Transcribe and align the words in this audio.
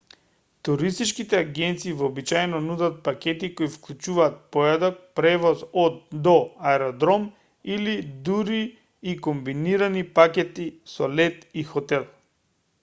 туристичките 0.67 1.35
агенции 1.39 1.91
вообичаено 1.99 2.61
нудат 2.69 2.95
пакети 3.07 3.49
кои 3.59 3.67
вклучуваат 3.73 4.39
појадок 4.55 4.97
превоз 5.19 5.61
од/до 5.81 6.33
аеродром 6.71 7.27
или 7.75 7.95
дури 8.29 8.61
и 9.11 9.13
комбинирани 9.27 10.03
пакети 10.21 10.65
со 10.95 11.11
лет 11.21 11.45
и 11.63 11.67
хотел 11.75 12.09